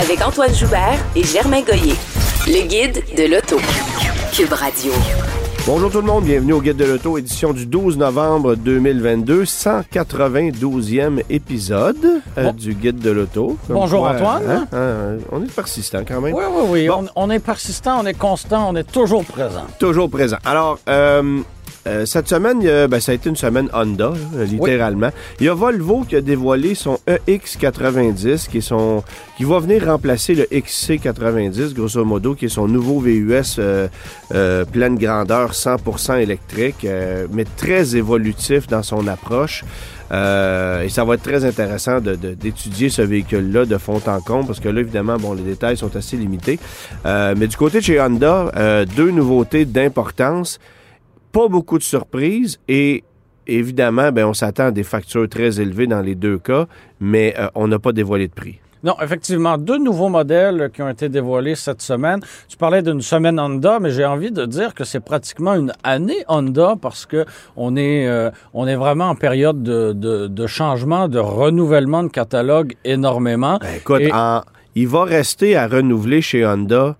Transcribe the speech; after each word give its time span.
Avec 0.00 0.22
Antoine 0.24 0.54
Joubert 0.54 0.98
et 1.16 1.24
Germain 1.24 1.62
Goyer. 1.62 1.94
Le 2.46 2.66
guide 2.66 3.02
de 3.16 3.24
l'auto. 3.24 3.56
Cube 4.32 4.52
Radio. 4.52 4.92
Bonjour 5.66 5.90
tout 5.90 6.00
le 6.00 6.06
monde, 6.06 6.24
bienvenue 6.24 6.54
au 6.54 6.62
Guide 6.62 6.76
de 6.78 6.84
l'Auto, 6.86 7.18
édition 7.18 7.52
du 7.52 7.66
12 7.66 7.98
novembre 7.98 8.54
2022, 8.54 9.42
192e 9.44 11.22
épisode 11.28 12.22
euh, 12.38 12.52
du 12.52 12.72
Guide 12.74 13.00
de 13.00 13.10
l'Auto. 13.10 13.58
Bonjour, 13.68 14.00
quoi, 14.00 14.12
Antoine. 14.14 14.42
hein, 14.50 14.66
hein, 14.72 15.18
on 15.30 15.42
est 15.42 15.52
persistant 15.54 16.04
quand 16.08 16.22
même. 16.22 16.32
Oui, 16.32 16.42
oui, 16.50 16.62
oui. 16.70 16.88
Bon. 16.88 17.04
On, 17.16 17.24
on 17.26 17.30
est 17.30 17.38
persistant, 17.38 18.00
on 18.02 18.06
est 18.06 18.16
constant, 18.16 18.70
on 18.70 18.76
est 18.76 18.90
toujours 18.90 19.24
présent. 19.26 19.66
Toujours 19.78 20.08
présent. 20.08 20.38
Alors, 20.46 20.78
euh, 20.88 21.40
euh, 21.88 22.06
cette 22.06 22.28
semaine, 22.28 22.60
ben, 22.60 23.00
ça 23.00 23.12
a 23.12 23.14
été 23.14 23.28
une 23.28 23.36
semaine 23.36 23.68
Honda, 23.72 24.12
littéralement. 24.36 25.10
Il 25.40 25.46
y 25.46 25.48
a 25.48 25.54
Volvo 25.54 26.04
qui 26.08 26.16
a 26.16 26.20
dévoilé 26.20 26.74
son 26.74 26.98
E 27.08 27.18
EX90, 27.26 28.48
qui, 28.48 28.58
est 28.58 28.60
son, 28.60 29.02
qui 29.36 29.44
va 29.44 29.58
venir 29.58 29.86
remplacer 29.86 30.34
le 30.34 30.44
XC90, 30.44 31.74
grosso 31.74 32.04
modo, 32.04 32.34
qui 32.34 32.46
est 32.46 32.50
son 32.50 32.68
nouveau 32.68 33.00
VUS 33.00 33.56
euh, 33.58 33.88
euh, 34.34 34.64
pleine 34.64 34.96
grandeur, 34.96 35.52
100% 35.52 36.20
électrique, 36.20 36.84
euh, 36.84 37.26
mais 37.32 37.44
très 37.56 37.96
évolutif 37.96 38.66
dans 38.66 38.82
son 38.82 39.06
approche. 39.06 39.64
Euh, 40.10 40.82
et 40.82 40.88
ça 40.88 41.04
va 41.04 41.14
être 41.14 41.22
très 41.22 41.44
intéressant 41.44 42.00
d'étudier 42.00 42.88
ce 42.88 43.02
véhicule-là 43.02 43.66
de 43.66 43.78
fond 43.78 44.00
en 44.06 44.20
comble, 44.20 44.46
parce 44.46 44.60
que 44.60 44.68
là, 44.68 44.80
évidemment, 44.80 45.16
bon, 45.16 45.34
les 45.34 45.42
détails 45.42 45.76
sont 45.76 45.94
assez 45.96 46.16
limités. 46.16 46.58
Euh, 47.06 47.34
mais 47.36 47.46
du 47.46 47.56
côté 47.56 47.78
de 47.78 47.84
chez 47.84 48.00
Honda, 48.00 48.50
euh, 48.56 48.84
deux 48.96 49.10
nouveautés 49.10 49.64
d'importance 49.64 50.58
pas 51.32 51.48
beaucoup 51.48 51.78
de 51.78 51.82
surprises 51.82 52.58
et 52.68 53.04
évidemment, 53.46 54.12
ben, 54.12 54.26
on 54.26 54.34
s'attend 54.34 54.66
à 54.66 54.70
des 54.70 54.82
factures 54.82 55.28
très 55.28 55.60
élevées 55.60 55.86
dans 55.86 56.00
les 56.02 56.14
deux 56.14 56.38
cas, 56.38 56.66
mais 57.00 57.34
euh, 57.38 57.48
on 57.54 57.68
n'a 57.68 57.78
pas 57.78 57.92
dévoilé 57.92 58.28
de 58.28 58.32
prix. 58.32 58.58
Non, 58.84 58.94
effectivement, 59.02 59.58
deux 59.58 59.78
nouveaux 59.78 60.08
modèles 60.08 60.70
qui 60.72 60.82
ont 60.82 60.88
été 60.88 61.08
dévoilés 61.08 61.56
cette 61.56 61.82
semaine. 61.82 62.20
Tu 62.48 62.56
parlais 62.56 62.80
d'une 62.80 63.00
semaine 63.02 63.40
Honda, 63.40 63.78
mais 63.80 63.90
j'ai 63.90 64.04
envie 64.04 64.30
de 64.30 64.46
dire 64.46 64.72
que 64.72 64.84
c'est 64.84 65.00
pratiquement 65.00 65.54
une 65.54 65.72
année 65.82 66.24
Honda 66.28 66.74
parce 66.80 67.04
que 67.04 67.24
on 67.56 67.74
est, 67.74 68.06
euh, 68.06 68.30
on 68.54 68.68
est 68.68 68.76
vraiment 68.76 69.08
en 69.08 69.14
période 69.16 69.64
de, 69.64 69.92
de, 69.92 70.28
de 70.28 70.46
changement, 70.46 71.08
de 71.08 71.18
renouvellement 71.18 72.04
de 72.04 72.08
catalogue 72.08 72.74
énormément. 72.84 73.58
Ben, 73.60 73.68
écoute, 73.78 74.00
Et- 74.02 74.12
en- 74.12 74.42
il 74.76 74.86
va 74.86 75.02
rester 75.02 75.56
à 75.56 75.66
renouveler 75.66 76.22
chez 76.22 76.46
Honda 76.46 76.96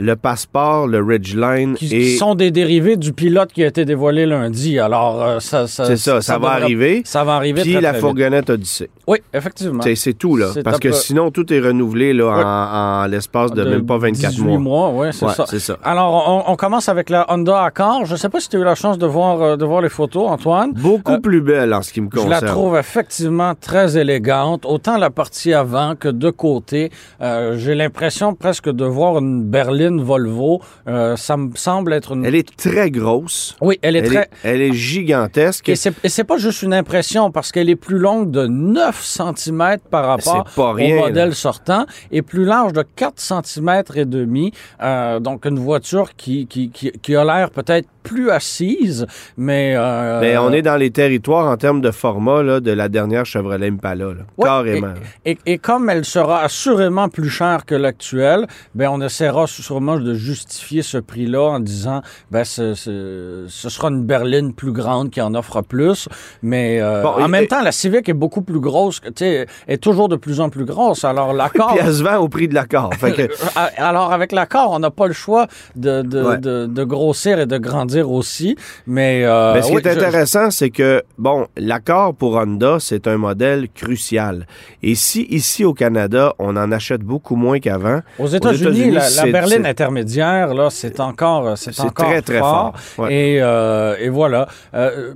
le 0.00 0.14
Passport, 0.14 0.86
le 0.86 1.02
Ridgeline 1.02 1.74
qui, 1.74 1.86
et... 1.86 1.88
qui 2.00 2.16
sont 2.16 2.34
des 2.36 2.50
dérivés 2.52 2.96
du 2.96 3.12
pilote 3.12 3.52
qui 3.52 3.64
a 3.64 3.66
été 3.66 3.84
dévoilé 3.84 4.26
lundi. 4.26 4.78
Alors, 4.78 5.22
euh, 5.22 5.40
ça, 5.40 5.66
ça, 5.66 5.86
C'est 5.86 5.96
ça, 5.96 6.20
ça 6.20 6.38
va 6.38 6.50
arriver. 6.50 7.02
Ça 7.04 7.24
va 7.24 7.34
arriver 7.34 7.62
Puis 7.62 7.72
très, 7.72 7.80
la 7.80 7.90
très 7.92 8.00
fourgonnette 8.00 8.48
Odyssey. 8.50 8.88
Oui, 9.06 9.18
effectivement. 9.34 9.82
C'est- 9.82 10.12
tout, 10.18 10.36
là. 10.36 10.48
Parce 10.64 10.78
que 10.78 10.88
peu- 10.88 10.94
sinon, 10.94 11.30
tout 11.30 11.52
est 11.52 11.60
renouvelé 11.60 12.12
là, 12.12 12.26
en, 12.28 13.02
en 13.04 13.06
l'espace 13.06 13.52
de, 13.52 13.62
même 13.64 13.84
pas 13.86 13.98
24 13.98 14.30
18 14.30 14.44
mois. 14.44 14.58
mois, 14.58 14.90
oui, 14.94 15.08
c'est 15.12 15.26
Ouais, 15.26 15.32
ça. 15.34 15.44
c'est 15.48 15.58
ça. 15.58 15.76
Alors, 15.82 16.44
on, 16.46 16.52
on 16.52 16.56
commence 16.56 16.88
avec 16.88 17.10
la 17.10 17.26
Honda 17.28 17.62
Accord. 17.64 18.04
Je 18.06 18.12
ne 18.12 18.16
sais 18.18 18.28
pas 18.28 18.40
si 18.40 18.48
tu 18.48 18.56
as 18.56 18.60
eu 18.60 18.64
la 18.64 18.74
chance 18.74 18.98
de 18.98 19.06
voir, 19.06 19.40
euh, 19.42 19.56
de 19.56 19.64
voir 19.64 19.80
les 19.82 19.88
photos, 19.88 20.28
Antoine. 20.30 20.72
Beaucoup 20.72 21.12
Euh, 21.12 21.18
plus 21.20 21.40
belle 21.40 21.74
en 21.74 21.82
ce 21.82 21.92
qui 21.92 22.00
me 22.00 22.06
Je 22.12 22.16
concerne. 22.20 22.30
la 22.30 22.40
trouve 22.42 22.76
effectivement 22.76 23.54
très 23.60 23.96
élégante, 23.98 24.64
autant 24.64 24.96
la 24.98 25.10
partie 25.10 25.52
avant 25.54 25.94
que 25.96 26.08
de 26.08 26.30
côté. 26.30 26.90
J'ai 27.20 27.74
l'impression 27.74 28.34
presque 28.34 28.70
de 28.70 28.84
voir 28.84 29.18
une 29.18 29.42
berline 29.42 29.87
Volvo. 29.96 30.60
Euh, 30.86 31.16
ça 31.16 31.36
me 31.36 31.50
semble 31.54 31.92
être 31.92 32.12
une... 32.12 32.24
Elle 32.24 32.34
est 32.34 32.56
très 32.56 32.90
grosse. 32.90 33.56
Oui, 33.60 33.78
elle 33.82 33.96
est 33.96 34.00
Elle 34.00 34.06
très... 34.06 34.18
est, 34.22 34.28
elle 34.44 34.60
est 34.62 34.72
gigantesque. 34.72 35.68
Et 35.68 35.76
c'est 35.76 36.24
pas 36.24 36.36
juste 36.36 36.62
une 36.62 36.74
impression, 36.74 37.30
parce 37.30 37.52
qu'elle 37.52 37.70
est 37.70 37.76
plus 37.76 37.98
longue 37.98 38.30
de 38.30 38.46
9 38.46 39.02
cm 39.02 39.76
par 39.90 40.06
rapport 40.06 40.44
C'est 40.48 40.54
pas 40.54 40.72
rien, 40.72 40.96
au 40.96 41.00
là. 41.00 41.06
modèle 41.08 41.34
sortant 41.34 41.86
et 42.10 42.22
plus 42.22 42.44
large 42.44 42.72
de 42.72 42.82
4 42.96 43.18
cm 43.18 43.82
et 43.94 44.04
demi. 44.04 44.52
Euh, 44.82 45.20
donc, 45.20 45.44
une 45.46 45.58
voiture 45.58 46.14
qui, 46.16 46.46
qui, 46.46 46.70
qui, 46.70 46.92
qui 46.92 47.16
a 47.16 47.24
l'air 47.24 47.50
peut-être 47.50 47.88
plus 48.02 48.30
assise, 48.30 49.06
mais... 49.36 49.74
euh, 49.76 50.20
Mais 50.20 50.36
on 50.38 50.50
est 50.52 50.62
dans 50.62 50.76
les 50.76 50.90
territoires 50.90 51.46
en 51.46 51.56
termes 51.58 51.80
de 51.82 51.90
format 51.90 52.42
là, 52.42 52.60
de 52.60 52.70
la 52.70 52.88
dernière 52.88 53.26
Chevrolet 53.26 53.68
Impala. 53.68 54.06
là. 54.06 54.12
Ouais, 54.38 54.44
Carrément. 54.44 54.94
Et, 55.24 55.32
et- 55.32 55.38
et 55.52 55.58
comme 55.58 55.90
elle 55.90 56.04
sera 56.04 56.40
assurément 56.42 57.08
plus 57.08 57.28
chère 57.28 57.66
que 57.66 57.74
l'actuelle, 57.74 58.46
ben 58.74 58.88
on 58.90 59.00
essaiera 59.02 59.46
sûrement 59.78 59.98
de 60.00 60.12
justifier 60.14 60.82
ce 60.82 60.98
prix-là 60.98 61.40
en 61.52 61.60
disant 61.60 62.02
ben 62.32 62.42
ce, 62.42 62.74
ce- 62.74 63.44
ce 63.48 63.68
sera 63.68 63.88
une 63.90 64.02
berline 64.04 64.52
plus 64.52 64.72
grande 64.72 65.10
qui 65.10 65.20
en 65.20 65.34
offre 65.34 65.62
plus. 65.62 66.08
Mais 66.42 66.80
euh, 66.80 67.02
Bon, 67.02 67.10
en 67.10 67.26
et- 67.26 67.28
même 67.28 67.46
temps, 67.46 67.62
la 67.62 67.70
Civic 67.70 68.08
est 68.08 68.12
beaucoup 68.14 68.42
plus 68.42 68.58
grosse, 68.58 69.00
tu 69.00 69.10
sais, 69.18 69.46
est 69.68 69.80
toujours 69.80 70.08
de 70.08 70.16
plus 70.16 70.40
en 70.40 70.48
plus 70.50 70.64
grosse. 70.64 71.04
Alors 71.04 71.32
l'accord. 71.32 71.74
Puis 71.74 71.78
elle 71.86 71.94
se 71.94 72.02
vend 72.02 72.16
au 72.16 72.28
prix 72.28 72.48
de 72.48 72.54
l'accord. 72.54 72.90
Que- 73.00 73.28
Alors, 73.76 74.12
avec 74.12 74.32
l'accord, 74.32 74.72
on 74.72 74.80
n'a 74.80 74.90
pas 74.90 75.06
le 75.06 75.12
choix 75.12 75.46
de, 75.76 76.02
de, 76.02 76.22
Ouais. 76.22 76.38
de- 76.38 76.66
de 76.66 76.84
grossir 76.84 77.38
et 77.38 77.46
de 77.46 77.56
grandir 77.58 78.10
aussi. 78.10 78.56
Mais, 78.86 79.22
euh, 79.24 79.54
Mais 79.54 79.62
ce 79.62 79.68
qui 79.70 79.76
est 79.76 79.84
je- 79.84 79.88
intéressant, 79.98 80.50
c'est 80.50 80.70
que, 80.70 81.02
bon, 81.18 81.46
l'accord 81.56 82.14
pour 82.14 82.34
Honda, 82.34 82.78
c'est 82.80 83.06
un 83.06 83.16
modèle 83.16 83.68
crucial. 83.72 84.46
Et 84.82 84.96
si 84.96 85.22
ici 85.30 85.64
au 85.64 85.72
Canada, 85.74 86.34
on 86.40 86.56
en 86.56 86.72
achète 86.72 87.02
beaucoup 87.02 87.36
moins 87.36 87.60
qu'avant, 87.60 88.00
Aux 88.18 88.26
États-Unis, 88.26 88.90
la, 88.90 89.08
la 89.08 89.26
berline 89.30 89.66
intermédiaire, 89.68 90.54
là, 90.54 90.68
c'est 90.70 91.00
encore, 91.00 91.56
c'est 91.56 91.72
c'est 91.74 91.82
encore 91.82 92.06
très, 92.06 92.22
très 92.22 92.38
fort. 92.38 92.72
fort. 92.78 93.04
Ouais. 93.06 93.14
Et, 93.14 93.42
euh, 93.42 93.96
et 94.00 94.08
voilà. 94.08 94.48
Euh, 94.74 95.12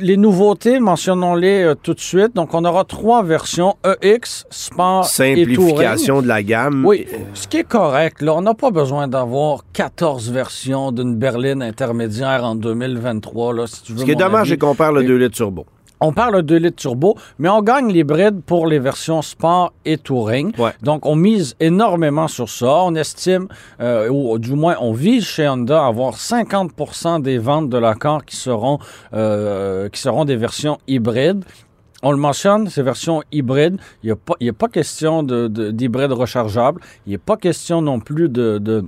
les 0.00 0.18
nouveautés, 0.18 0.80
mentionnons-les 0.80 1.62
euh, 1.62 1.74
tout 1.74 1.94
de 1.94 2.00
suite. 2.00 2.34
Donc, 2.34 2.52
on 2.52 2.62
aura 2.64 2.84
trois 2.84 3.22
versions 3.22 3.76
EX, 4.02 4.44
Sport 4.50 5.04
et. 5.04 5.08
Simplification 5.08 6.20
de 6.20 6.28
la 6.28 6.42
gamme. 6.42 6.84
Oui, 6.84 7.06
ce 7.32 7.48
qui 7.48 7.56
est 7.58 7.64
correct. 7.68 8.20
Là, 8.20 8.34
on 8.34 8.42
n'a 8.42 8.52
pas 8.54 8.70
besoin 8.70 9.08
d'avoir 9.08 9.60
14 9.72 10.30
versions 10.30 10.92
d'une 10.92 11.16
berline 11.16 11.62
intermédiaire 11.62 12.44
en 12.44 12.54
2023. 12.54 13.54
Là, 13.54 13.66
si 13.66 13.82
tu 13.82 13.92
veux 13.92 14.00
Ce 14.00 14.04
qui 14.04 14.10
est 14.10 14.14
dommage, 14.14 14.48
c'est 14.50 14.58
qu'on 14.58 14.74
parle 14.74 14.98
de 14.98 15.04
Et- 15.04 15.06
2 15.06 15.16
litres 15.16 15.36
turbo. 15.36 15.64
On 16.02 16.12
parle 16.12 16.36
de 16.36 16.40
2 16.42 16.56
litres 16.56 16.76
turbo, 16.76 17.16
mais 17.38 17.48
on 17.48 17.62
gagne 17.62 17.92
l'hybride 17.92 18.42
pour 18.44 18.66
les 18.66 18.78
versions 18.78 19.22
Sport 19.22 19.72
et 19.84 19.96
Touring. 19.98 20.52
Ouais. 20.58 20.72
Donc, 20.82 21.06
on 21.06 21.16
mise 21.16 21.54
énormément 21.60 22.28
sur 22.28 22.48
ça. 22.48 22.82
On 22.84 22.94
estime, 22.94 23.48
euh, 23.80 24.08
ou 24.08 24.38
du 24.38 24.52
moins, 24.52 24.76
on 24.80 24.92
vise 24.92 25.24
chez 25.24 25.48
Honda 25.48 25.86
avoir 25.86 26.14
50% 26.14 27.20
des 27.22 27.38
ventes 27.38 27.68
de 27.70 27.78
l'accord 27.78 28.24
qui 28.24 28.36
seront, 28.36 28.78
euh, 29.14 29.88
qui 29.88 30.00
seront 30.00 30.24
des 30.24 30.36
versions 30.36 30.78
hybrides. 30.88 31.44
On 32.02 32.10
le 32.10 32.16
mentionne, 32.18 32.68
ces 32.68 32.82
versions 32.82 33.22
hybrides, 33.30 33.76
il 34.02 34.06
n'y 34.06 34.12
a, 34.12 34.16
pas- 34.16 34.66
a 34.66 34.68
question 34.68 35.22
de- 35.22 35.46
de- 35.46 35.70
d'hybride 35.70 36.10
rechargeable. 36.12 36.80
Il 37.06 37.10
n'y 37.10 37.14
a 37.16 37.20
pas 37.24 37.36
question 37.36 37.80
non 37.80 38.00
plus 38.00 38.28
de... 38.28 38.58
de 38.58 38.84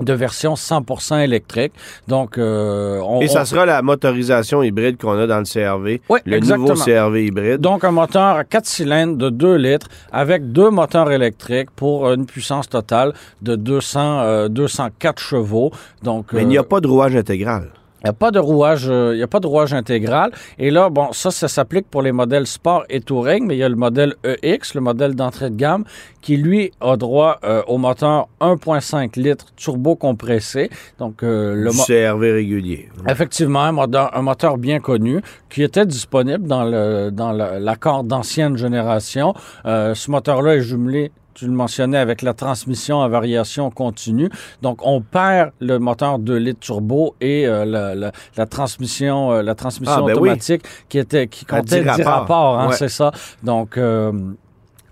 de 0.00 0.12
version 0.12 0.54
100% 0.54 1.18
électrique. 1.22 1.72
Donc, 2.08 2.38
euh, 2.38 3.00
on, 3.02 3.20
Et 3.20 3.26
on- 3.28 3.32
ça 3.32 3.44
sera 3.44 3.66
la 3.66 3.82
motorisation 3.82 4.62
hybride 4.62 4.96
qu'on 4.98 5.18
a 5.18 5.26
dans 5.26 5.38
le 5.38 5.44
CRV. 5.44 6.00
Oui, 6.08 6.20
le 6.24 6.36
exactement. 6.36 6.68
nouveau 6.68 6.82
CRV 6.84 7.24
hybride. 7.26 7.60
Donc, 7.60 7.84
un 7.84 7.90
moteur 7.90 8.36
à 8.36 8.44
4 8.44 8.66
cylindres 8.66 9.16
de 9.16 9.30
2 9.30 9.56
litres 9.56 9.88
avec 10.12 10.52
deux 10.52 10.70
moteurs 10.70 11.10
électriques 11.10 11.70
pour 11.76 12.10
une 12.12 12.26
puissance 12.26 12.68
totale 12.68 13.12
de 13.42 13.56
200, 13.56 14.20
euh, 14.20 14.48
204 14.48 15.18
chevaux. 15.20 15.70
Donc, 16.02 16.32
Mais 16.32 16.42
il 16.42 16.48
n'y 16.48 16.58
a 16.58 16.60
euh, 16.60 16.64
pas 16.64 16.80
de 16.80 16.86
rouage 16.88 17.14
intégral. 17.16 17.68
Il 18.02 18.06
n'y 18.06 18.10
a 18.10 18.14
pas 18.14 18.30
de 18.30 18.38
rouage, 18.38 18.86
euh, 18.88 19.14
il 19.14 19.18
y 19.18 19.22
a 19.22 19.26
pas 19.26 19.40
de 19.40 19.46
rouage 19.46 19.74
intégral. 19.74 20.32
Et 20.58 20.70
là, 20.70 20.88
bon, 20.88 21.12
ça, 21.12 21.30
ça 21.30 21.48
s'applique 21.48 21.88
pour 21.90 22.02
les 22.02 22.12
modèles 22.12 22.46
Sport 22.46 22.84
et 22.88 23.00
Touring, 23.00 23.46
mais 23.46 23.56
il 23.56 23.58
y 23.58 23.62
a 23.62 23.68
le 23.68 23.76
modèle 23.76 24.14
EX, 24.42 24.74
le 24.74 24.80
modèle 24.80 25.14
d'entrée 25.14 25.50
de 25.50 25.56
gamme, 25.56 25.84
qui 26.22 26.36
lui 26.36 26.72
a 26.80 26.96
droit 26.96 27.38
euh, 27.44 27.62
au 27.66 27.78
moteur 27.78 28.28
1.5 28.40 29.20
litres 29.20 29.46
turbo 29.56 29.96
compressé. 29.96 30.70
Donc, 30.98 31.22
euh, 31.22 31.54
le 31.54 31.70
CRV 31.70 32.32
régulier. 32.32 32.88
Effectivement, 33.08 33.62
un 33.62 33.72
moteur, 33.72 34.16
un 34.16 34.22
moteur 34.22 34.58
bien 34.58 34.80
connu 34.80 35.20
qui 35.48 35.62
était 35.62 35.86
disponible 35.86 36.46
dans 36.46 36.64
le 36.64 37.10
dans 37.10 37.32
l'accord 37.32 38.04
d'ancienne 38.04 38.56
génération. 38.56 39.34
Euh, 39.66 39.94
ce 39.94 40.10
moteur-là 40.10 40.56
est 40.56 40.62
jumelé. 40.62 41.12
Tu 41.40 41.46
le 41.46 41.52
mentionnais 41.52 41.96
avec 41.96 42.20
la 42.20 42.34
transmission 42.34 43.00
à 43.00 43.08
variation 43.08 43.70
continue. 43.70 44.28
Donc, 44.60 44.86
on 44.86 45.00
perd 45.00 45.52
le 45.58 45.78
moteur 45.78 46.18
2 46.18 46.36
litres 46.36 46.60
turbo 46.60 47.14
et 47.22 47.46
euh, 47.46 47.64
la, 47.64 47.94
la- 47.94 48.12
la 48.36 48.44
transmission, 48.44 49.32
euh, 49.32 49.42
la 49.42 49.54
transmission 49.54 49.94
Ah, 49.96 50.00
ben 50.02 50.12
oui. 50.18 50.28
automatique 50.28 50.64
qui 50.90 50.98
était 50.98 51.28
qui 51.28 51.46
comptait 51.46 51.78
10 51.78 51.82
10 51.84 51.88
rapports. 51.88 52.12
rapports, 52.12 52.58
hein, 52.60 52.68
Ouais. 52.68 52.76
c'est 52.76 52.90
ça. 52.90 53.10
Donc, 53.42 53.78
euh, 53.78 54.12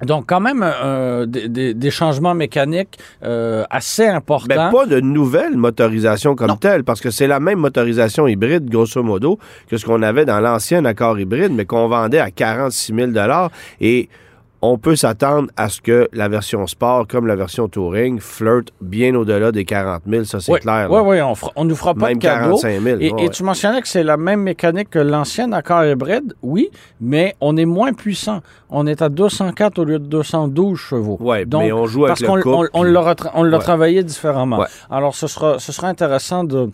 Donc, 0.07 0.25
quand 0.29 0.41
même, 0.41 0.63
euh, 0.65 1.27
des, 1.27 1.49
des- 1.49 1.75
des 1.75 1.91
changements 1.91 2.33
mécaniques 2.35 2.99
euh, 3.25 3.65
assez 3.69 4.07
importants. 4.07 4.47
Ben, 4.49 4.71
pas 4.71 4.87
de 4.87 5.01
nouvelle 5.01 5.57
motorisation 5.57 6.35
comme 6.35 6.47
Non. 6.49 6.57
telle, 6.57 6.83
parce 6.85 7.01
que 7.03 7.11
c'est 7.11 7.27
la 7.27 7.41
même 7.41 7.59
motorisation 7.59 8.27
hybride, 8.27 8.71
grosso 8.71 9.03
modo, 9.03 9.39
que 9.69 9.77
ce 9.77 9.85
qu'on 9.85 10.03
avait 10.03 10.25
dans 10.25 10.41
l'ancien 10.41 10.83
accord 10.87 11.19
hybride, 11.21 11.53
mais 11.53 11.67
qu'on 11.67 11.89
vendait 11.89 12.21
à 12.21 12.31
46 12.31 12.95
000 12.95 13.11
Et 13.81 14.09
on 14.61 14.77
peut 14.79 14.97
s'attendre 14.97 15.49
à 15.57 15.69
ce 15.69 15.81
que 15.81 16.09
la 16.13 16.29
version 16.29 16.67
sport, 16.67 17.07
comme 17.07 17.27
la 17.27 17.37
version 17.37 17.69
touring, 17.69 18.19
flirte 18.19 18.73
bien 18.81 19.15
au-delà 19.15 19.53
des 19.53 19.65
40 19.65 20.03
000, 20.09 20.25
ça 20.25 20.41
c'est 20.41 20.53
oui, 20.53 20.59
clair. 20.61 20.89
oui, 20.91 20.97
là. 20.97 21.03
oui, 21.03 21.21
on, 21.23 21.35
fera- 21.35 21.53
on 21.55 21.65
nous 21.65 21.77
fera 21.77 21.95
pas 21.95 22.09
Même 22.09 22.19
de 22.19 22.23
cadeau. 22.23 22.57
45 22.59 22.81
000. 22.83 23.01
Et, 23.01 23.13
ouais. 23.13 23.25
et 23.25 23.29
tu 23.31 23.45
mentionnais 23.45 23.81
que 23.81 23.87
c'est 23.89 24.03
la 24.03 24.17
même 24.17 24.43
mécanique 24.43 24.91
que 24.91 24.99
l'ancien 24.99 25.53
accord 25.53 25.85
hybride, 25.85 26.35
oui, 26.43 26.71
mais 27.01 27.37
on 27.41 27.57
est 27.57 27.65
moins 27.67 27.93
puissant. 27.93 28.41
On 28.71 28.87
est 28.87 29.01
à 29.01 29.09
204 29.09 29.79
au 29.79 29.85
lieu 29.85 29.99
de 29.99 30.07
212 30.07 30.77
chevaux. 30.79 31.19
Donc, 31.47 31.63
mais 31.63 31.73
on 31.73 31.87
joue 31.87 32.05
avec 32.07 32.09
parce 32.19 32.21
le 32.23 32.27
qu'on 32.43 32.57
couple, 32.59 32.71
on, 32.75 32.81
on 32.81 32.83
l'a 32.83 33.01
retra- 33.01 33.31
on 33.35 33.43
l'a 33.45 33.59
Ouais. 33.59 33.63
travaillé 33.63 34.03
différemment. 34.03 34.59
Ouais. 34.59 34.67
Alors, 34.91 35.15
ce 35.15 35.27
sera, 35.29 35.59
ce 35.59 35.71
sera 35.73 35.89
intéressant 35.89 36.43
de 36.45 36.71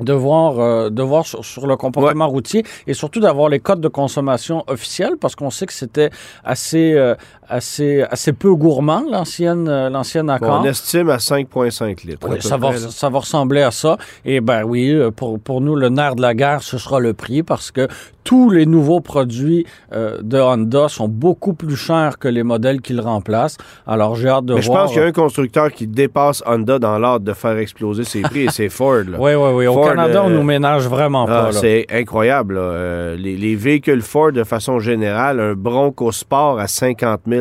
de 0.00 0.12
voir, 0.12 0.58
euh, 0.58 0.90
de 0.90 1.02
voir 1.02 1.26
sur, 1.26 1.44
sur 1.44 1.66
le 1.66 1.76
comportement 1.76 2.28
routier 2.28 2.64
et 2.86 2.94
surtout 2.94 3.20
d'avoir 3.20 3.48
les 3.48 3.60
codes 3.60 3.80
de 3.80 3.88
consommation 3.88 4.64
officiels 4.66 5.16
parce 5.18 5.34
qu'on 5.34 5.50
sait 5.50 5.66
que 5.66 5.72
c'était 5.72 6.10
assez, 6.44 6.94
euh, 6.94 7.14
assez, 7.48 8.02
assez 8.10 8.32
peu 8.32 8.54
gourmand 8.54 9.02
l'ancienne, 9.10 9.68
euh, 9.68 9.88
l'ancienne 9.90 10.30
accord. 10.30 10.60
On 10.62 10.64
estime 10.64 11.10
à 11.10 11.16
5,5 11.18 12.06
litres. 12.06 12.28
Oui, 12.30 12.40
ça, 12.40 12.56
va, 12.56 12.68
près, 12.70 12.78
ça 12.78 13.08
va 13.08 13.18
ressembler 13.20 13.62
à 13.62 13.70
ça. 13.70 13.96
Et 14.24 14.40
ben 14.40 14.64
oui, 14.64 14.90
euh, 14.90 15.10
pour, 15.10 15.38
pour 15.38 15.60
nous, 15.60 15.74
le 15.76 15.88
nerf 15.88 16.14
de 16.16 16.22
la 16.22 16.34
guerre, 16.34 16.62
ce 16.62 16.78
sera 16.78 17.00
le 17.00 17.14
prix 17.14 17.42
parce 17.42 17.70
que 17.70 17.88
tous 18.24 18.50
les 18.50 18.66
nouveaux 18.66 18.98
produits 19.00 19.64
euh, 19.92 20.18
de 20.20 20.40
Honda 20.40 20.88
sont 20.88 21.06
beaucoup 21.06 21.54
plus 21.54 21.76
chers 21.76 22.18
que 22.18 22.26
les 22.26 22.42
modèles 22.42 22.80
qu'ils 22.80 23.00
remplacent. 23.00 23.56
Alors 23.86 24.16
j'ai 24.16 24.28
hâte 24.28 24.46
de 24.46 24.54
Mais 24.54 24.62
je 24.62 24.66
voir. 24.66 24.82
pense 24.82 24.92
qu'il 24.92 25.00
y 25.00 25.04
a 25.04 25.06
un 25.06 25.12
constructeur 25.12 25.70
qui 25.70 25.86
dépasse 25.86 26.42
Honda 26.44 26.80
dans 26.80 26.98
l'ordre 26.98 27.24
de 27.24 27.32
faire 27.32 27.56
exploser 27.56 28.02
ses 28.02 28.22
prix 28.22 28.42
et 28.46 28.50
c'est 28.50 28.68
Ford. 28.68 29.04
Là. 29.08 29.16
Oui, 29.26 29.34
oui, 29.34 29.50
oui. 29.54 29.66
Au 29.68 29.80
Canada, 29.80 30.24
on 30.24 30.30
nous 30.30 30.42
ménage 30.42 30.88
vraiment 30.88 31.26
Ah, 31.28 31.44
pas. 31.44 31.52
c'est 31.52 31.86
incroyable. 31.88 32.54
là. 32.56 33.14
Les, 33.14 33.36
les 33.36 33.54
véhicules 33.54 34.02
Ford, 34.02 34.32
de 34.32 34.42
façon 34.42 34.80
générale, 34.80 35.38
un 35.38 35.54
Bronco 35.54 36.10
Sport 36.10 36.58
à 36.58 36.66
50 36.66 37.20
000 37.28 37.35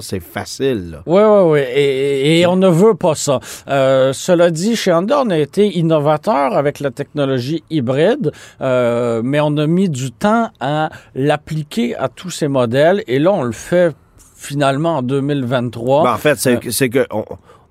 c'est 0.00 0.20
facile. 0.20 0.90
là. 0.92 1.02
Oui, 1.06 1.22
oui, 1.22 1.50
oui. 1.52 1.60
Et, 1.74 2.40
et 2.40 2.46
on 2.46 2.56
ne 2.56 2.68
veut 2.68 2.94
pas 2.94 3.14
ça. 3.14 3.40
Euh, 3.68 4.12
cela 4.12 4.50
dit, 4.50 4.76
chez 4.76 4.92
Honda, 4.92 5.22
on 5.24 5.30
a 5.30 5.38
été 5.38 5.78
innovateur 5.78 6.56
avec 6.56 6.80
la 6.80 6.90
technologie 6.90 7.62
hybride, 7.70 8.32
euh, 8.60 9.20
mais 9.24 9.40
on 9.40 9.56
a 9.56 9.66
mis 9.66 9.88
du 9.88 10.10
temps 10.12 10.50
à 10.60 10.90
l'appliquer 11.14 11.96
à 11.96 12.08
tous 12.08 12.30
ces 12.30 12.48
modèles. 12.48 13.02
Et 13.06 13.18
là, 13.18 13.32
on 13.32 13.42
le 13.42 13.52
fait 13.52 13.94
finalement 14.36 14.96
en 14.98 15.02
2023. 15.02 16.04
Ben, 16.04 16.12
en 16.14 16.16
fait, 16.18 16.36
c'est 16.38 16.54
Euh, 16.54 16.58
que- 16.58 16.70
c'est 16.70 16.88
que 16.88 17.06
on- 17.10 17.24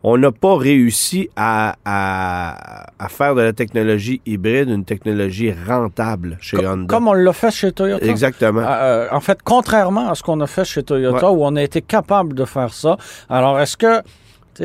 on 0.04 0.18
n'a 0.18 0.32
pas 0.32 0.56
réussi 0.58 1.30
à, 1.36 1.76
à- 1.86 2.86
à 3.00 3.08
faire 3.10 3.36
de 3.36 3.42
la 3.42 3.54
technologie 3.54 4.22
hybride 4.26 4.70
une 4.70 4.84
technologie 4.86 5.54
rentable 5.68 6.38
chez 6.42 6.58
Honda. 6.66 6.86
Comme 6.88 7.08
on 7.08 7.14
l'a 7.14 7.34
fait 7.34 7.52
chez 7.52 7.72
Toyota. 7.72 8.06
Exactement. 8.06 8.62
Euh, 8.66 9.08
en 9.12 9.20
fait, 9.20 9.40
contrairement 9.44 10.10
à 10.10 10.16
ce 10.16 10.24
qu'on 10.24 10.40
a 10.42 10.48
fait 10.48 10.66
chez 10.66 10.84
Toyota, 10.84 11.32
Ouais. 11.32 11.38
où 11.38 11.46
on 11.46 11.56
a 11.56 11.62
été 11.64 11.82
capable 11.82 12.34
de 12.34 12.46
faire 12.46 12.74
ça. 12.74 12.98
Alors, 13.30 13.60
est-ce 13.60 13.78
que 13.78 14.02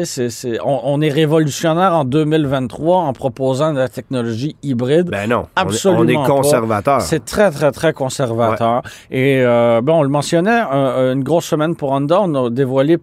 c'est- 0.04 0.58
on, 0.64 0.80
on 0.84 1.00
est 1.00 1.08
révolutionnaire 1.10 1.94
en 1.94 2.04
2023 2.04 2.98
en 2.98 3.12
proposant 3.12 3.72
de 3.72 3.78
la 3.78 3.88
technologie 3.88 4.56
hybride? 4.62 5.08
ben 5.10 5.28
non, 5.30 5.46
on 5.56 5.60
est- 5.60 5.62
absolument 5.62 6.22
on 6.22 6.24
est, 6.24 6.28
conservateur. 6.28 7.00
C'est 7.00 7.24
très, 7.24 7.50
très, 7.50 7.72
très 7.72 7.92
conservateur. 7.92 8.82
Et 9.10 9.40
euh, 9.42 9.80
bon, 9.82 10.00
on 10.00 10.02
le 10.02 10.08
mentionnait, 10.08 10.50
un- 10.70 11.12
une 11.12 11.22
grosse 11.22 11.46
semaine 11.46 11.76
pour 11.76 11.92
Honda. 11.92 12.20
On 12.22 12.46
a 12.46 12.50
dévoilé 12.50 12.98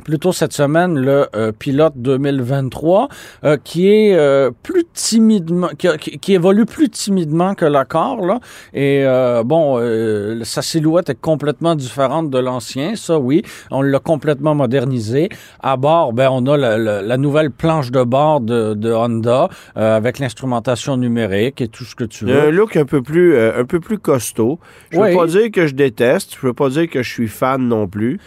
plutôt 0.00 0.32
cette 0.32 0.52
semaine 0.52 0.98
le 0.98 1.26
euh, 1.36 1.52
pilote 1.52 1.94
2023 1.96 3.08
euh, 3.44 3.56
qui 3.62 3.88
est 3.88 4.14
euh, 4.14 4.50
plus 4.62 4.84
timidement 4.92 5.68
qui, 5.78 6.32
évolue 6.34 6.66
plus 6.66 6.88
timidement 6.88 7.54
que 7.54 7.64
l'accord 7.64 8.24
là 8.24 8.40
et 8.74 9.02
euh, 9.04 9.42
bon 9.44 9.78
euh, 9.78 10.40
sa 10.44 10.62
silhouette 10.62 11.10
est 11.10 11.20
complètement 11.20 11.74
différente 11.74 12.30
de 12.30 12.38
l'ancien 12.38 12.96
ça 12.96 13.18
oui 13.18 13.42
on 13.70 13.82
l'a 13.82 13.98
complètement 13.98 14.54
modernisé 14.54 15.28
à 15.62 15.76
bord 15.76 16.12
ben 16.12 16.28
on 16.32 16.46
a 16.46 16.56
la, 16.56 16.78
la- 16.78 17.02
la 17.02 17.16
nouvelle 17.16 17.50
planche 17.50 17.90
de 17.90 18.02
bord 18.02 18.40
de, 18.40 18.74
de 18.74 18.92
Honda 18.92 19.48
avec 19.74 20.18
l'instrumentation 20.18 20.96
numérique 20.96 21.60
et 21.60 21.68
tout 21.68 21.84
ce 21.84 21.94
que 21.94 22.04
tu 22.04 22.30
a 22.30 22.42
un 22.42 22.44
veux 22.46 22.50
look 22.50 22.76
un 22.76 22.84
peu 22.84 23.02
plus, 23.02 23.38
un 23.38 23.64
peu 23.64 23.80
plus 23.80 23.98
costaud. 23.98 24.58
Je 24.90 24.98
ne 24.98 25.02
Oui. 25.02 25.10
veux 25.10 25.16
pas 25.16 25.26
dire 25.26 25.50
que 25.50 25.66
je 25.66 25.74
déteste, 25.74 26.36
je 26.40 26.46
veux 26.46 26.52
pas 26.52 26.68
dire 26.68 26.88
que 26.88 27.02
je 27.02 27.10
suis 27.10 27.28
fan 27.28 27.60
non 27.66 27.86
plus, 27.88 28.18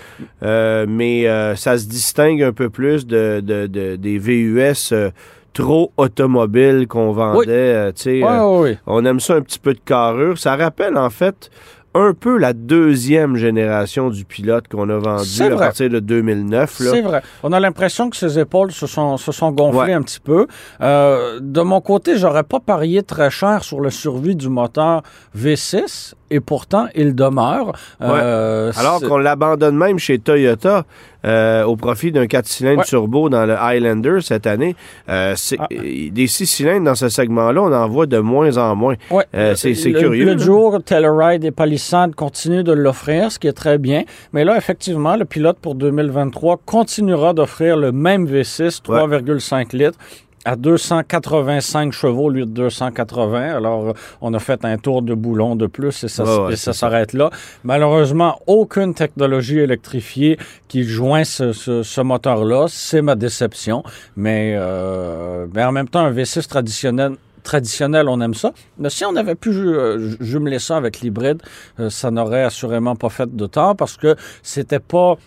mais 0.41 1.27
ça 1.63 1.77
se 1.77 1.85
distingue 1.87 2.43
un 2.43 2.51
peu 2.53 2.69
plus 2.69 3.07
de, 3.07 3.41
de- 3.41 3.67
de- 3.67 3.95
des 3.95 4.17
VUS 4.17 4.91
euh, 4.91 5.09
trop 5.53 5.91
automobiles 5.97 6.87
qu'on 6.87 7.11
vendait. 7.11 7.37
Oui. 7.37 7.45
euh, 7.49 7.91
Ouais, 8.05 8.23
euh, 8.23 8.47
ouais, 8.49 8.59
ouais. 8.61 8.77
on 8.87 9.05
aime 9.05 9.19
ça 9.19 9.35
un 9.35 9.41
petit 9.41 9.59
peu 9.59 9.73
de 9.73 9.79
carrure. 9.79 10.37
Ça 10.37 10.55
rappelle 10.55 10.97
en 10.97 11.09
fait 11.09 11.49
un 11.95 12.13
peu 12.19 12.39
la 12.39 12.53
deuxième 12.53 13.35
génération 13.35 14.09
du 14.09 14.25
pilote 14.25 14.67
qu'on 14.67 14.89
a 14.89 14.97
vendu 14.97 15.43
à 15.43 15.55
partir 15.55 15.91
de 15.91 15.99
2009. 15.99 16.79
là. 16.79 16.89
C'est 16.91 17.01
vrai. 17.01 17.21
On 17.43 17.51
a 17.53 17.59
l'impression 17.59 18.09
que 18.09 18.17
ses 18.17 18.39
épaules 18.39 18.71
se 18.71 18.87
sont, 18.87 19.15
se 19.17 19.31
sont 19.31 19.51
gonflées 19.51 19.79
Ouais. 19.79 19.93
un 19.93 20.01
petit 20.01 20.19
peu. 20.19 20.47
Euh, 20.81 21.39
de 21.39 21.61
mon 21.61 21.81
côté, 21.81 22.17
j'aurais 22.17 22.41
pas 22.41 22.59
parié 22.59 23.03
très 23.03 23.29
cher 23.29 23.63
sur 23.63 23.79
le 23.79 23.91
survie 23.91 24.35
du 24.35 24.49
moteur 24.49 25.03
V6 25.37 26.15
et 26.33 26.39
pourtant 26.39 26.87
il 26.95 27.13
demeure. 27.15 27.73
Euh, 28.01 28.71
Alors 28.77 29.01
qu'on 29.01 29.17
l'abandonne 29.17 29.77
même 29.77 29.99
chez 29.99 30.19
Toyota 30.19 30.85
euh, 31.25 31.63
au 31.63 31.75
profit 31.77 32.11
d'un 32.11 32.27
4 32.27 32.45
cylindres 32.45 32.79
Ouais. 32.79 32.85
turbo 32.85 33.29
dans 33.29 33.45
le 33.45 33.53
Highlander 33.55 34.17
cette 34.21 34.45
année. 34.47 34.75
Euh, 35.09 35.35
Ah. 35.59 35.67
Des 35.69 36.27
6 36.27 36.45
cylindres 36.47 36.85
dans 36.85 36.95
ce 36.95 37.07
segment-là, 37.09 37.61
on 37.61 37.71
en 37.71 37.87
voit 37.87 38.05
de 38.07 38.17
moins 38.17 38.57
en 38.57 38.75
moins. 38.75 38.95
Ouais. 39.11 39.25
C'est 39.55 39.73
curieux. 39.93 40.25
Le 40.25 40.37
jour, 40.37 40.79
Telluride 40.83 41.43
et 41.45 41.51
Palisade 41.51 42.15
continuent 42.15 42.63
de 42.63 42.73
l'offrir, 42.73 43.31
ce 43.31 43.39
qui 43.39 43.47
est 43.47 43.53
très 43.53 43.77
bien. 43.77 44.03
Mais 44.33 44.43
là, 44.43 44.57
effectivement, 44.57 45.15
le 45.15 45.25
pilote 45.25 45.57
pour 45.61 45.75
2023 45.75 46.59
continuera 46.65 47.33
d'offrir 47.33 47.77
le 47.77 47.91
même 47.91 48.25
V6 48.25 48.81
3,5 48.81 49.73
litres 49.75 49.97
à 50.45 50.55
285 50.55 51.93
chevaux 51.93 52.25
au 52.25 52.29
lieu 52.29 52.45
de 52.45 52.51
280. 52.51 53.55
Alors, 53.55 53.89
euh, 53.89 53.93
on 54.21 54.33
a 54.33 54.39
fait 54.39 54.63
un 54.65 54.77
tour 54.77 55.01
de 55.01 55.13
boulon 55.13 55.55
de 55.55 55.67
plus 55.67 56.03
et 56.03 56.07
ça, 56.07 56.23
ouais, 56.47 56.55
ça 56.55 56.73
s'arrête 56.73 57.13
là. 57.13 57.29
Malheureusement, 57.63 58.39
aucune 58.47 58.93
technologie 58.93 59.59
électrifiée 59.59 60.37
qui 60.67 60.83
joint 60.83 61.23
ce, 61.23 61.53
ce- 61.53 61.83
ce 61.83 62.01
moteur-là. 62.01 62.65
C'est 62.69 63.01
ma 63.01 63.15
déception. 63.15 63.83
Mais, 64.15 64.53
euh, 64.57 65.47
mais 65.53 65.63
en 65.63 65.71
même 65.71 65.87
temps, 65.87 66.01
un 66.01 66.11
V6 66.11 66.47
traditionnel 66.47 67.13
traditionnel, 67.43 68.07
on 68.07 68.21
aime 68.21 68.33
ça. 68.33 68.53
Mais 68.79 68.89
si 68.89 69.03
on 69.03 69.17
avait 69.17 69.35
pu 69.35 69.49
euh, 69.49 69.99
ju- 69.99 70.17
jumeler 70.21 70.59
ça 70.59 70.77
avec 70.77 71.01
l'hybride, 71.01 71.41
euh, 71.81 71.89
ça 71.89 72.09
n'aurait 72.09 72.43
assurément 72.43 72.95
pas 72.95 73.09
fait 73.09 73.35
de 73.35 73.45
tort 73.47 73.75
parce 73.75 73.97
que 73.97 74.15
c'était 74.41 74.79
pas 74.79 75.17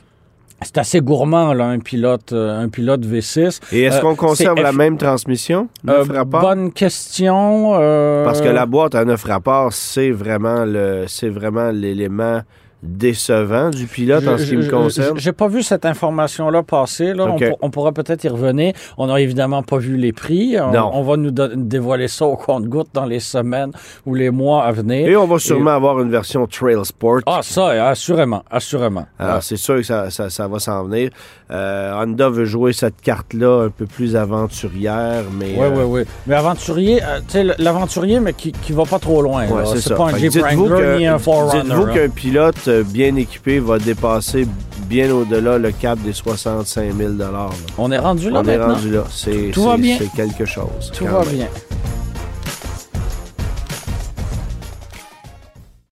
c'est 0.62 0.78
assez 0.78 1.00
gourmand 1.00 1.52
là 1.52 1.66
un 1.66 1.78
pilote 1.78 2.32
euh, 2.32 2.58
un 2.62 2.68
pilote 2.68 3.04
V6. 3.04 3.60
Et 3.72 3.82
est-ce 3.82 3.98
Euh, 3.98 4.00
qu'on 4.00 4.14
conserve 4.16 4.60
la 4.60 4.72
F- 4.72 4.76
même 4.76 4.96
transmission? 4.96 5.68
Euh, 5.88 6.04
rapports? 6.08 6.40
bonne 6.40 6.72
question. 6.72 7.72
euh, 7.74 8.24
Parce 8.24 8.40
que 8.40 8.48
la 8.48 8.66
boîte 8.66 8.94
à 8.94 9.04
neuf 9.04 9.24
rapports, 9.24 9.72
c'est 9.72 10.10
vraiment 10.10 10.64
le, 10.64 11.04
c'est 11.08 11.28
vraiment 11.28 11.70
l'élément 11.70 12.40
décevant 12.86 13.70
du 13.70 13.86
pilote 13.86 14.26
en 14.26 14.38
ce 14.38 14.44
qui 14.44 14.50
Je- 14.50 14.56
me 14.56 14.70
concerne? 14.70 15.18
J'ai 15.18 15.32
pas 15.32 15.48
vu 15.48 15.62
cette 15.62 15.84
information-là 15.84 16.62
passer. 16.62 17.12
Là. 17.14 17.26
On, 17.28 17.38
on 17.66 17.70
pourra 17.70 17.92
peut-être 17.92 18.24
y 18.24 18.28
revenir. 18.28 18.72
On 18.98 19.06
n'a 19.06 19.20
évidemment 19.20 19.62
pas 19.62 19.78
vu 19.78 19.96
les 19.96 20.12
prix. 20.12 20.56
On, 20.60 20.72
Non. 20.72 20.90
on 20.94 21.02
va 21.02 21.16
nous 21.16 21.30
dévoiler 21.30 22.08
ça 22.08 22.26
au 22.26 22.36
compte-goutte 22.36 22.88
dans 22.94 23.04
les 23.04 23.20
semaines 23.20 23.72
ou 24.06 24.14
les 24.14 24.30
mois 24.30 24.64
à 24.64 24.72
venir. 24.72 25.08
Et 25.08 25.16
on 25.16 25.26
va 25.26 25.38
sûrement 25.38 25.70
avoir 25.72 26.00
une 26.00 26.10
version 26.10 26.46
Trail 26.46 26.76
Sport. 26.84 27.20
Ah, 27.26 27.40
ça, 27.42 27.88
assurément, 27.88 28.42
assurément. 28.50 29.06
Alors, 29.18 29.42
c'est 29.42 29.56
sûr 29.56 29.76
que 29.76 29.82
ça, 29.82 30.10
ça- 30.10 30.30
ça 30.30 30.48
va 30.48 30.58
s'en 30.58 30.84
venir. 30.84 31.10
Euh, 31.50 31.92
Honda 32.02 32.28
veut 32.28 32.44
jouer 32.44 32.72
cette 32.72 33.00
carte-là 33.00 33.64
un 33.66 33.70
peu 33.70 33.86
plus 33.86 34.16
aventurière, 34.16 35.22
mais... 35.38 35.54
Oui, 35.56 35.64
euh, 35.64 35.70
oui, 35.76 35.84
oui. 35.86 36.02
Mais 36.26 36.34
aventurier, 36.34 37.02
euh, 37.02 37.18
tu 37.20 37.32
sais, 37.32 37.44
l'aventurier, 37.58 38.20
mais 38.20 38.32
qui, 38.32 38.52
qui 38.52 38.72
va 38.72 38.84
pas 38.84 38.98
trop 38.98 39.22
loin. 39.22 39.46
Ouais, 39.46 39.62
c'est 39.76 39.94
pas 39.94 40.06
un 40.10 40.16
Jeep 40.16 40.34
Wrangler 40.36 40.96
ni 40.98 41.06
un 41.06 41.18
Forerunner. 41.18 41.62
Dites-vous 41.64 41.86
qu'un 41.86 42.08
pilote 42.08 42.68
bien 42.84 43.14
équipé 43.16 43.58
va 43.60 43.78
dépasser 43.78 44.46
bien 44.88 45.10
au-delà 45.12 45.58
le 45.58 45.72
cap 45.72 45.98
des 46.00 46.12
65 46.12 46.92
000 46.96 47.12
là. 47.18 47.48
On 47.78 47.90
est 47.90 47.98
rendu 47.98 48.30
là 48.30 48.40
On 48.44 48.48
est 48.48 48.56
rendu 48.58 48.90
là. 48.90 49.04
C'est, 49.10 49.50
Tout 49.52 49.64
va 49.64 49.76
bien? 49.76 49.96
c'est 49.98 50.12
quelque 50.12 50.44
chose. 50.44 50.92
Tout 50.92 51.06
va 51.06 51.20
même. 51.24 51.34
bien. 51.34 51.48